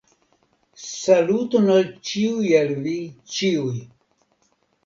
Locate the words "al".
1.75-1.85